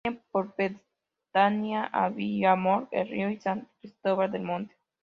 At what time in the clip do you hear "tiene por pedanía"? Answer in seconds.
0.03-1.83